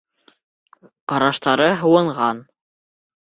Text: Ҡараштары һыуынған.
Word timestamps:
Ҡараштары 1.13 1.67
һыуынған. 1.83 2.41